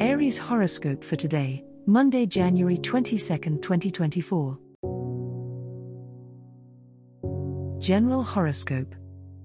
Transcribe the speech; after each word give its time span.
Aries 0.00 0.38
horoscope 0.38 1.04
for 1.04 1.14
today, 1.14 1.64
Monday, 1.86 2.26
January 2.26 2.76
22nd, 2.78 3.62
2024. 3.62 4.58
General 7.78 8.24
horoscope. 8.24 8.92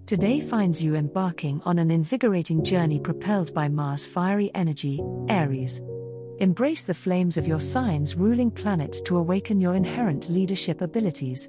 Today 0.08 0.40
finds 0.40 0.84
you 0.84 0.96
embarking 0.96 1.62
on 1.66 1.78
an 1.78 1.92
invigorating 1.92 2.64
journey 2.64 3.00
propelled 3.00 3.54
by 3.54 3.70
Mars' 3.70 4.08
fiery 4.08 4.50
energy, 4.56 5.00
Aries. 5.30 5.84
Embrace 6.40 6.84
the 6.84 6.96
flames 6.96 7.38
of 7.38 7.48
your 7.48 7.60
sign's 7.60 8.16
ruling 8.16 8.50
planet 8.50 8.98
to 9.06 9.18
awaken 9.18 9.62
your 9.62 9.76
inherent 9.76 10.32
leadership 10.32 10.82
abilities. 10.82 11.48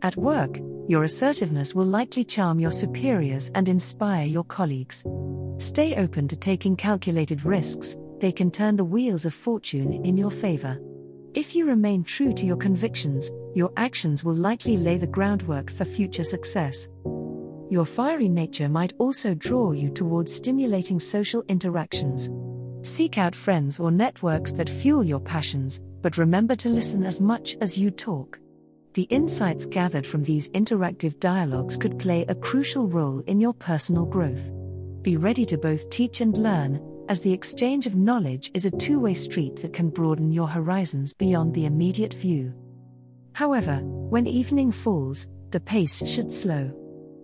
At 0.00 0.16
work, 0.16 0.58
your 0.88 1.04
assertiveness 1.04 1.74
will 1.74 1.84
likely 1.84 2.24
charm 2.24 2.58
your 2.60 2.70
superiors 2.70 3.50
and 3.54 3.68
inspire 3.68 4.24
your 4.24 4.44
colleagues. 4.44 5.04
Stay 5.58 5.96
open 5.96 6.26
to 6.28 6.36
taking 6.36 6.76
calculated 6.76 7.44
risks, 7.44 7.98
they 8.20 8.32
can 8.32 8.50
turn 8.50 8.76
the 8.76 8.84
wheels 8.84 9.24
of 9.24 9.34
fortune 9.34 10.04
in 10.04 10.16
your 10.16 10.30
favor. 10.30 10.80
If 11.34 11.54
you 11.54 11.66
remain 11.66 12.02
true 12.02 12.32
to 12.32 12.46
your 12.46 12.56
convictions, 12.56 13.30
your 13.54 13.70
actions 13.76 14.24
will 14.24 14.34
likely 14.34 14.76
lay 14.76 14.96
the 14.96 15.06
groundwork 15.06 15.70
for 15.70 15.84
future 15.84 16.24
success. 16.24 16.88
Your 17.70 17.84
fiery 17.84 18.28
nature 18.28 18.68
might 18.68 18.94
also 18.98 19.34
draw 19.34 19.72
you 19.72 19.90
towards 19.90 20.34
stimulating 20.34 20.98
social 20.98 21.44
interactions. 21.48 22.30
Seek 22.82 23.18
out 23.18 23.34
friends 23.34 23.78
or 23.78 23.90
networks 23.90 24.52
that 24.52 24.70
fuel 24.70 25.04
your 25.04 25.20
passions, 25.20 25.80
but 26.00 26.16
remember 26.16 26.56
to 26.56 26.68
listen 26.68 27.04
as 27.04 27.20
much 27.20 27.56
as 27.60 27.78
you 27.78 27.90
talk. 27.90 28.38
The 28.94 29.02
insights 29.04 29.66
gathered 29.66 30.06
from 30.06 30.24
these 30.24 30.50
interactive 30.50 31.20
dialogues 31.20 31.76
could 31.76 31.98
play 31.98 32.24
a 32.24 32.34
crucial 32.34 32.88
role 32.88 33.20
in 33.26 33.40
your 33.40 33.52
personal 33.52 34.06
growth. 34.06 34.50
Be 35.02 35.16
ready 35.16 35.44
to 35.46 35.58
both 35.58 35.90
teach 35.90 36.20
and 36.20 36.36
learn, 36.36 36.80
as 37.08 37.20
the 37.20 37.32
exchange 37.32 37.86
of 37.86 37.96
knowledge 37.96 38.50
is 38.54 38.66
a 38.66 38.70
two 38.70 39.00
way 39.00 39.14
street 39.14 39.56
that 39.56 39.72
can 39.72 39.88
broaden 39.88 40.30
your 40.30 40.48
horizons 40.48 41.14
beyond 41.14 41.54
the 41.54 41.66
immediate 41.66 42.14
view. 42.14 42.54
However, 43.32 43.80
when 43.82 44.26
evening 44.26 44.72
falls, 44.72 45.26
the 45.50 45.60
pace 45.60 46.06
should 46.06 46.30
slow. 46.30 46.74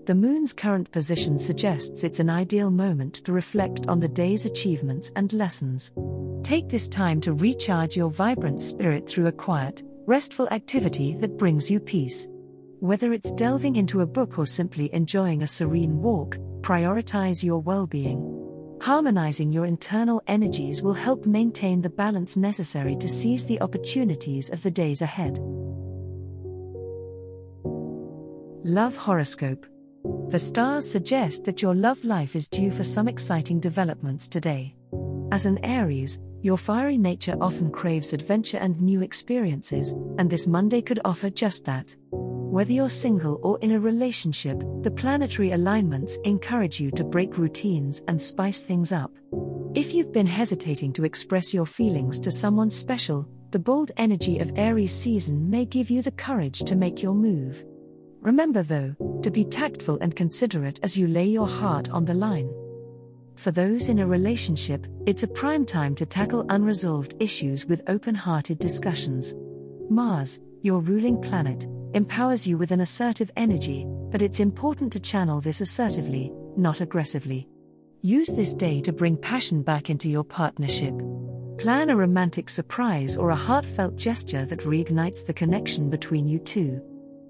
The 0.07 0.15
moon's 0.15 0.53
current 0.53 0.91
position 0.91 1.39
suggests 1.39 2.05
it's 2.05 2.21
an 2.21 2.31
ideal 2.31 2.71
moment 2.71 3.15
to 3.25 3.33
reflect 3.33 3.87
on 3.87 4.01
the 4.01 4.09
day's 4.09 4.47
achievements 4.47 5.13
and 5.17 5.33
lessons. 5.33 5.93
Take 6.43 6.69
this 6.69 6.89
time 6.89 7.21
to 7.23 7.33
recharge 7.33 7.97
your 7.97 8.11
vibrant 8.11 8.61
spirit 8.61 9.09
through 9.09 9.29
a 9.29 9.33
quiet, 9.33 9.83
restful 10.07 10.49
activity 10.51 11.15
that 11.21 11.39
brings 11.39 11.71
you 11.71 11.81
peace. 11.81 12.27
Whether 12.81 13.15
it's 13.15 13.33
delving 13.33 13.77
into 13.77 14.03
a 14.03 14.07
book 14.07 14.39
or 14.39 14.47
simply 14.47 14.93
enjoying 14.95 15.43
a 15.43 15.47
serene 15.47 16.03
walk, 16.03 16.37
prioritize 16.61 17.43
your 17.43 17.61
well 17.61 17.87
being. 17.87 18.34
Harmonizing 18.81 19.53
your 19.53 19.67
internal 19.67 20.23
energies 20.27 20.83
will 20.83 20.93
help 20.93 21.27
maintain 21.27 21.81
the 21.81 21.91
balance 21.91 22.37
necessary 22.37 22.97
to 22.97 23.09
seize 23.09 23.47
the 23.47 23.61
opportunities 23.61 24.51
of 24.51 24.63
the 24.63 24.71
days 24.71 25.01
ahead. 25.01 25.39
Love 28.67 28.97
Horoscope 28.97 29.67
The 30.29 30.39
stars 30.39 30.91
suggest 30.91 31.45
that 31.45 31.63
your 31.63 31.75
love 31.75 32.03
life 32.05 32.35
is 32.35 32.49
due 32.49 32.71
for 32.71 32.85
some 32.85 33.09
exciting 33.09 33.61
developments 33.61 34.29
today. 34.29 34.75
As 35.33 35.47
an 35.47 35.59
Aries, 35.65 36.19
your 36.43 36.59
fiery 36.59 36.99
nature 36.99 37.37
often 37.41 37.71
craves 37.71 38.13
adventure 38.13 38.59
and 38.59 38.79
new 38.81 39.01
experiences, 39.01 39.93
and 40.19 40.29
this 40.29 40.47
Monday 40.47 40.83
could 40.83 41.01
offer 41.05 41.31
just 41.31 41.65
that. 41.65 41.97
Whether 42.55 42.71
you're 42.71 42.89
single 42.89 43.41
or 43.43 43.59
in 43.63 43.73
a 43.73 43.81
relationship, 43.81 44.63
the 44.83 44.91
planetary 44.93 45.51
alignments 45.51 46.19
encourage 46.19 46.79
you 46.79 46.93
to 46.93 47.03
break 47.03 47.37
routines 47.37 48.05
and 48.07 48.23
spice 48.23 48.63
things 48.63 48.93
up. 48.93 49.11
If 49.75 49.93
you've 49.93 50.13
been 50.13 50.29
hesitating 50.29 50.93
to 50.93 51.05
express 51.05 51.53
your 51.53 51.67
feelings 51.67 52.21
to 52.21 52.31
someone 52.31 52.71
special, 52.71 53.29
the 53.51 53.59
bold 53.59 53.91
energy 53.97 54.39
of 54.39 54.53
Aries 54.55 54.95
season 54.95 55.51
may 55.51 55.65
give 55.65 55.91
you 55.91 56.01
the 56.01 56.13
courage 56.13 56.61
to 56.61 56.77
make 56.77 57.03
your 57.03 57.13
move. 57.13 57.65
Remember, 58.21 58.63
though, 58.63 58.95
to 59.25 59.33
be 59.33 59.45
tactful 59.45 59.99
and 60.01 60.15
considerate 60.15 60.79
as 60.85 60.97
you 60.97 61.09
lay 61.09 61.27
your 61.27 61.49
heart 61.49 61.91
on 61.91 62.05
the 62.05 62.15
line. 62.15 62.49
For 63.35 63.51
those 63.51 63.89
in 63.89 63.99
a 63.99 64.07
relationship, 64.07 64.87
it's 65.07 65.25
a 65.25 65.35
prime 65.43 65.67
time 65.67 65.97
to 65.97 66.07
tackle 66.07 66.47
unresolved 66.51 67.17
issues 67.19 67.67
with 67.67 67.83
open 67.89 68.15
hearted 68.15 68.61
discussions. 68.61 69.35
Mars, 69.91 70.39
your 70.63 70.81
ruling 70.81 71.21
planet, 71.21 71.67
empowers 71.95 72.47
you 72.47 72.59
with 72.59 72.73
an 72.73 72.81
assertive 72.81 73.31
energy, 73.37 73.87
but 74.11 74.21
it's 74.21 74.41
important 74.41 74.93
to 74.93 75.01
channel 75.01 75.41
this 75.41 75.61
assertively, 75.61 76.33
not 76.57 76.81
aggressively. 76.81 77.49
Use 78.03 78.29
this 78.29 78.53
day 78.53 78.81
to 78.81 78.93
bring 78.93 79.17
passion 79.17 79.63
back 79.63 79.91
into 79.91 80.11
your 80.11 80.25
partnership. 80.25 80.95
Plan 81.57 81.91
a 81.91 81.97
romantic 81.97 82.49
surprise 82.49 83.17
or 83.17 83.31
a 83.31 83.37
heartfelt 83.37 83.97
gesture 83.97 84.45
that 84.47 84.61
reignites 84.61 85.25
the 85.25 85.33
connection 85.33 85.89
between 85.89 86.27
you 86.27 86.41
two. 86.41 86.83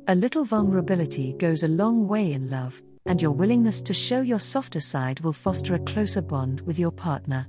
A 0.08 0.14
little 0.14 0.44
vulnerability 0.44 1.34
goes 1.34 1.62
a 1.62 1.68
long 1.68 2.08
way 2.08 2.32
in 2.32 2.48
love, 2.48 2.82
and 3.06 3.20
your 3.20 3.32
willingness 3.32 3.82
to 3.82 3.92
show 3.92 4.22
your 4.22 4.38
softer 4.38 4.80
side 4.80 5.20
will 5.20 5.34
foster 5.34 5.74
a 5.74 5.78
closer 5.80 6.22
bond 6.22 6.62
with 6.62 6.78
your 6.78 6.90
partner. 6.90 7.46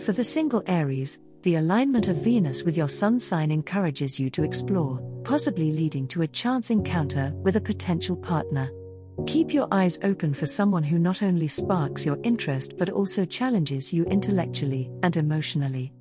For 0.00 0.12
the 0.12 0.24
single 0.24 0.62
Aries, 0.66 1.18
the 1.46 1.54
alignment 1.54 2.08
of 2.08 2.16
Venus 2.16 2.64
with 2.64 2.76
your 2.76 2.88
sun 2.88 3.20
sign 3.20 3.52
encourages 3.52 4.18
you 4.18 4.28
to 4.28 4.42
explore, 4.42 4.98
possibly 5.22 5.70
leading 5.70 6.08
to 6.08 6.22
a 6.22 6.26
chance 6.26 6.70
encounter 6.70 7.32
with 7.36 7.54
a 7.54 7.60
potential 7.60 8.16
partner. 8.16 8.68
Keep 9.28 9.54
your 9.54 9.68
eyes 9.70 9.96
open 10.02 10.34
for 10.34 10.44
someone 10.44 10.82
who 10.82 10.98
not 10.98 11.22
only 11.22 11.46
sparks 11.46 12.04
your 12.04 12.18
interest 12.24 12.76
but 12.76 12.90
also 12.90 13.24
challenges 13.24 13.92
you 13.92 14.04
intellectually 14.06 14.90
and 15.04 15.16
emotionally. 15.16 15.92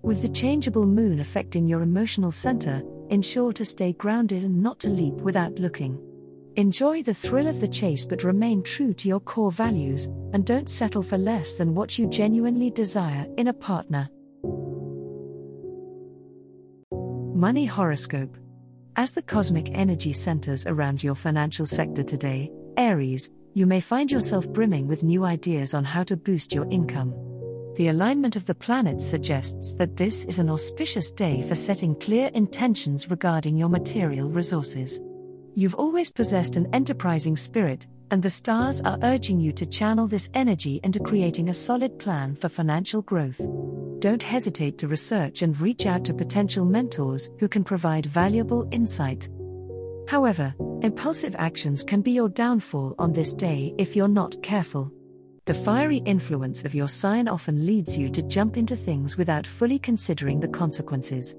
With 0.00 0.22
the 0.22 0.28
changeable 0.30 0.86
moon 0.86 1.20
affecting 1.20 1.66
your 1.66 1.82
emotional 1.82 2.32
center, 2.32 2.82
ensure 3.10 3.52
to 3.52 3.64
stay 3.66 3.92
grounded 3.92 4.42
and 4.42 4.62
not 4.62 4.78
to 4.80 4.88
leap 4.88 5.16
without 5.16 5.52
looking. 5.58 6.00
Enjoy 6.56 7.02
the 7.02 7.12
thrill 7.12 7.46
of 7.46 7.60
the 7.60 7.68
chase 7.68 8.06
but 8.06 8.24
remain 8.24 8.62
true 8.62 8.94
to 8.94 9.08
your 9.08 9.20
core 9.20 9.52
values, 9.52 10.06
and 10.32 10.46
don't 10.46 10.70
settle 10.70 11.02
for 11.02 11.18
less 11.18 11.56
than 11.56 11.74
what 11.74 11.98
you 11.98 12.08
genuinely 12.08 12.70
desire 12.70 13.26
in 13.36 13.48
a 13.48 13.52
partner. 13.52 14.08
Money 17.34 17.66
Horoscope 17.66 18.36
As 18.94 19.10
the 19.10 19.20
cosmic 19.20 19.68
energy 19.72 20.12
centers 20.12 20.66
around 20.66 21.02
your 21.02 21.16
financial 21.16 21.66
sector 21.66 22.04
today, 22.04 22.48
Aries, 22.76 23.28
you 23.54 23.66
may 23.66 23.80
find 23.80 24.08
yourself 24.08 24.48
brimming 24.52 24.86
with 24.86 25.02
new 25.02 25.24
ideas 25.24 25.74
on 25.74 25.82
how 25.82 26.04
to 26.04 26.16
boost 26.16 26.54
your 26.54 26.64
income. 26.70 27.12
The 27.74 27.88
alignment 27.88 28.36
of 28.36 28.46
the 28.46 28.54
planets 28.54 29.04
suggests 29.04 29.74
that 29.74 29.96
this 29.96 30.24
is 30.26 30.38
an 30.38 30.48
auspicious 30.48 31.10
day 31.10 31.42
for 31.42 31.56
setting 31.56 31.96
clear 31.96 32.30
intentions 32.34 33.10
regarding 33.10 33.56
your 33.56 33.68
material 33.68 34.30
resources. 34.30 35.02
You've 35.56 35.74
always 35.74 36.12
possessed 36.12 36.54
an 36.54 36.72
enterprising 36.72 37.34
spirit, 37.34 37.88
and 38.10 38.22
the 38.22 38.30
stars 38.30 38.80
are 38.82 38.98
urging 39.02 39.40
you 39.40 39.52
to 39.52 39.66
channel 39.66 40.06
this 40.06 40.30
energy 40.34 40.80
into 40.84 41.00
creating 41.00 41.48
a 41.48 41.54
solid 41.54 41.98
plan 41.98 42.36
for 42.36 42.48
financial 42.48 43.02
growth 43.02 43.40
don't 44.04 44.22
hesitate 44.22 44.76
to 44.76 44.86
research 44.86 45.40
and 45.40 45.58
reach 45.58 45.86
out 45.86 46.04
to 46.04 46.12
potential 46.12 46.66
mentors 46.66 47.30
who 47.38 47.48
can 47.48 47.64
provide 47.64 48.04
valuable 48.04 48.68
insight. 48.70 49.30
However, 50.08 50.54
impulsive 50.82 51.34
actions 51.38 51.82
can 51.82 52.02
be 52.02 52.10
your 52.10 52.28
downfall 52.28 52.94
on 52.98 53.14
this 53.14 53.32
day 53.32 53.74
if 53.78 53.96
you're 53.96 54.06
not 54.06 54.42
careful. 54.42 54.92
The 55.46 55.54
fiery 55.54 56.02
influence 56.04 56.66
of 56.66 56.74
your 56.74 56.86
sign 56.86 57.28
often 57.28 57.64
leads 57.64 57.96
you 57.96 58.10
to 58.10 58.20
jump 58.20 58.58
into 58.58 58.76
things 58.76 59.16
without 59.16 59.46
fully 59.46 59.78
considering 59.78 60.38
the 60.38 60.48
consequences. 60.48 61.34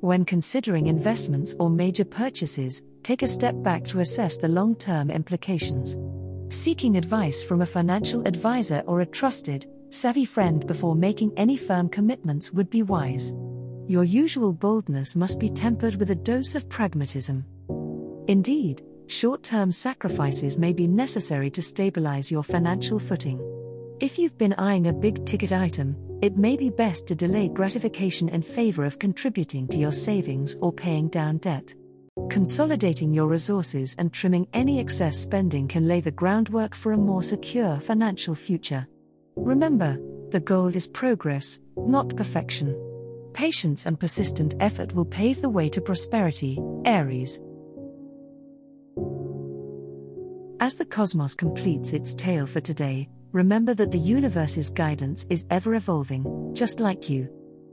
When 0.00 0.24
considering 0.24 0.88
investments 0.88 1.54
or 1.60 1.70
major 1.70 2.04
purchases, 2.04 2.82
take 3.04 3.22
a 3.22 3.28
step 3.28 3.54
back 3.62 3.84
to 3.84 4.00
assess 4.00 4.38
the 4.38 4.48
long 4.48 4.74
term 4.74 5.08
implications. 5.08 5.96
Seeking 6.50 6.96
advice 6.96 7.42
from 7.42 7.60
a 7.60 7.66
financial 7.66 8.26
advisor 8.26 8.82
or 8.86 9.02
a 9.02 9.06
trusted, 9.06 9.66
savvy 9.90 10.24
friend 10.24 10.66
before 10.66 10.94
making 10.94 11.32
any 11.36 11.58
firm 11.58 11.90
commitments 11.90 12.52
would 12.52 12.70
be 12.70 12.82
wise. 12.82 13.34
Your 13.86 14.04
usual 14.04 14.54
boldness 14.54 15.14
must 15.14 15.38
be 15.38 15.50
tempered 15.50 15.96
with 15.96 16.10
a 16.10 16.14
dose 16.14 16.54
of 16.54 16.66
pragmatism. 16.70 17.44
Indeed, 18.28 18.82
short 19.08 19.42
term 19.42 19.70
sacrifices 19.70 20.56
may 20.56 20.72
be 20.72 20.86
necessary 20.86 21.50
to 21.50 21.60
stabilize 21.60 22.30
your 22.30 22.42
financial 22.42 22.98
footing. 22.98 23.38
If 24.00 24.18
you've 24.18 24.38
been 24.38 24.54
eyeing 24.56 24.86
a 24.86 24.92
big 24.92 25.26
ticket 25.26 25.52
item, 25.52 25.96
it 26.22 26.38
may 26.38 26.56
be 26.56 26.70
best 26.70 27.06
to 27.08 27.14
delay 27.14 27.48
gratification 27.48 28.30
in 28.30 28.40
favor 28.40 28.86
of 28.86 28.98
contributing 28.98 29.68
to 29.68 29.78
your 29.78 29.92
savings 29.92 30.56
or 30.60 30.72
paying 30.72 31.08
down 31.08 31.38
debt. 31.38 31.74
Consolidating 32.30 33.14
your 33.14 33.26
resources 33.26 33.96
and 33.98 34.12
trimming 34.12 34.46
any 34.52 34.78
excess 34.80 35.18
spending 35.18 35.66
can 35.66 35.88
lay 35.88 36.00
the 36.00 36.10
groundwork 36.10 36.74
for 36.74 36.92
a 36.92 36.96
more 36.96 37.22
secure 37.22 37.80
financial 37.80 38.34
future. 38.34 38.86
Remember, 39.36 39.98
the 40.30 40.40
goal 40.40 40.68
is 40.76 40.86
progress, 40.86 41.58
not 41.76 42.14
perfection. 42.16 42.76
Patience 43.32 43.86
and 43.86 43.98
persistent 43.98 44.54
effort 44.60 44.92
will 44.92 45.06
pave 45.06 45.40
the 45.40 45.48
way 45.48 45.70
to 45.70 45.80
prosperity, 45.80 46.60
Aries. 46.84 47.40
As 50.60 50.76
the 50.76 50.86
cosmos 50.86 51.34
completes 51.34 51.92
its 51.92 52.14
tale 52.14 52.46
for 52.46 52.60
today, 52.60 53.08
remember 53.32 53.72
that 53.72 53.90
the 53.90 53.98
universe's 53.98 54.68
guidance 54.68 55.26
is 55.30 55.46
ever 55.48 55.76
evolving, 55.76 56.52
just 56.52 56.78
like 56.78 57.08
you. 57.08 57.37